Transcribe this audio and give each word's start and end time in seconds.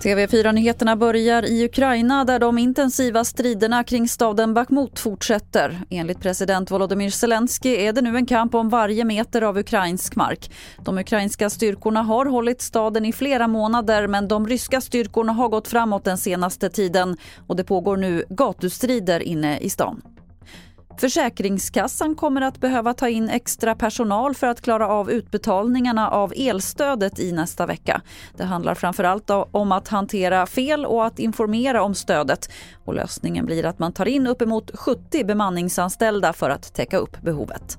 TV4-nyheterna 0.00 0.96
börjar 0.96 1.44
i 1.44 1.64
Ukraina 1.64 2.24
där 2.24 2.38
de 2.38 2.58
intensiva 2.58 3.24
striderna 3.24 3.84
kring 3.84 4.08
staden 4.08 4.54
Bakhmut 4.54 4.98
fortsätter. 4.98 5.80
Enligt 5.90 6.20
president 6.20 6.70
Volodymyr 6.70 7.10
Zelensky 7.10 7.76
är 7.76 7.92
det 7.92 8.00
nu 8.00 8.16
en 8.16 8.26
kamp 8.26 8.54
om 8.54 8.68
varje 8.68 9.04
meter 9.04 9.42
av 9.42 9.58
ukrainsk 9.58 10.16
mark. 10.16 10.50
De 10.84 10.98
ukrainska 10.98 11.50
styrkorna 11.50 12.02
har 12.02 12.26
hållit 12.26 12.62
staden 12.62 13.04
i 13.04 13.12
flera 13.12 13.48
månader 13.48 14.06
men 14.06 14.28
de 14.28 14.48
ryska 14.48 14.80
styrkorna 14.80 15.32
har 15.32 15.48
gått 15.48 15.68
framåt 15.68 16.04
den 16.04 16.18
senaste 16.18 16.70
tiden 16.70 17.16
och 17.46 17.56
det 17.56 17.64
pågår 17.64 17.96
nu 17.96 18.24
gatustrider 18.28 19.20
inne 19.20 19.58
i 19.58 19.70
stan. 19.70 20.02
Försäkringskassan 21.00 22.14
kommer 22.14 22.40
att 22.40 22.60
behöva 22.60 22.94
ta 22.94 23.08
in 23.08 23.28
extra 23.28 23.74
personal 23.74 24.34
för 24.34 24.46
att 24.46 24.60
klara 24.60 24.88
av 24.88 25.10
utbetalningarna 25.10 26.10
av 26.10 26.32
elstödet 26.36 27.18
i 27.18 27.32
nästa 27.32 27.66
vecka. 27.66 28.02
Det 28.36 28.44
handlar 28.44 28.74
framför 28.74 29.04
allt 29.04 29.30
om 29.30 29.72
att 29.72 29.88
hantera 29.88 30.46
fel 30.46 30.86
och 30.86 31.06
att 31.06 31.18
informera 31.18 31.82
om 31.82 31.94
stödet. 31.94 32.50
Och 32.84 32.94
lösningen 32.94 33.46
blir 33.46 33.66
att 33.66 33.78
man 33.78 33.92
tar 33.92 34.08
in 34.08 34.26
uppemot 34.26 34.70
70 34.74 35.24
bemanningsanställda 35.24 36.32
för 36.32 36.50
att 36.50 36.74
täcka 36.74 36.98
upp 36.98 37.22
behovet. 37.22 37.78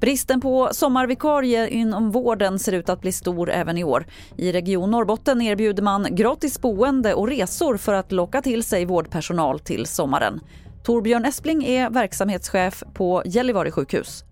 Bristen 0.00 0.40
på 0.40 0.68
sommarvikarier 0.72 1.66
inom 1.66 2.10
vården 2.10 2.58
ser 2.58 2.72
ut 2.72 2.88
att 2.88 3.00
bli 3.00 3.12
stor 3.12 3.50
även 3.50 3.78
i 3.78 3.84
år. 3.84 4.06
I 4.36 4.52
Region 4.52 4.90
Norrbotten 4.90 5.42
erbjuder 5.42 5.82
man 5.82 6.06
gratis 6.10 6.60
boende 6.60 7.14
och 7.14 7.28
resor 7.28 7.76
för 7.76 7.94
att 7.94 8.12
locka 8.12 8.42
till 8.42 8.62
sig 8.62 8.84
vårdpersonal 8.84 9.60
till 9.60 9.86
sommaren. 9.86 10.40
Torbjörn 10.88 11.24
Espling 11.24 11.64
är 11.64 11.90
verksamhetschef 11.90 12.82
på 12.94 13.22
Gällivare 13.24 13.70
sjukhus. 13.70 14.24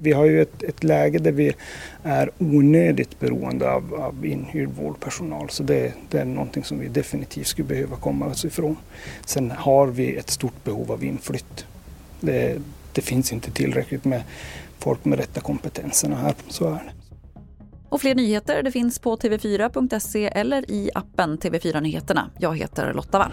Vi 0.00 0.12
har 0.12 0.24
ju 0.24 0.42
ett, 0.42 0.62
ett 0.62 0.84
läge 0.84 1.18
där 1.18 1.32
vi 1.32 1.52
är 2.02 2.30
onödigt 2.38 3.20
beroende 3.20 3.70
av, 3.70 3.94
av 3.94 4.26
inhyrd 4.26 4.68
vårdpersonal 4.68 5.50
så 5.50 5.62
det, 5.62 5.92
det, 6.10 6.18
är 6.18 6.24
någonting 6.24 6.64
som 6.64 6.78
vi 6.78 6.88
definitivt 6.88 7.46
skulle 7.46 7.68
behöva 7.68 7.96
komma 7.96 8.26
oss 8.26 8.44
ifrån. 8.44 8.76
Sen 9.26 9.50
har 9.50 9.86
vi 9.86 10.16
ett 10.16 10.30
stort 10.30 10.64
behov 10.64 10.92
av 10.92 11.04
inflytt. 11.04 11.66
Det, 12.20 12.58
det 12.92 13.00
finns 13.00 13.32
inte 13.32 13.50
tillräckligt 13.50 14.04
med 14.04 14.22
folk 14.78 15.04
med 15.04 15.18
rätta 15.18 15.40
kompetenserna 15.40 16.16
här, 16.16 16.34
så 16.48 16.66
är 16.66 16.70
det. 16.70 16.92
Och 17.88 18.00
fler 18.00 18.14
nyheter 18.14 18.62
det 18.62 18.70
finns 18.70 18.98
på 18.98 19.16
tv4.se 19.16 20.26
eller 20.26 20.70
i 20.70 20.90
appen 20.94 21.38
TV4 21.38 21.80
Nyheterna. 21.80 22.30
Jag 22.38 22.58
heter 22.58 22.94
Lotta 22.94 23.18
Wall. 23.18 23.32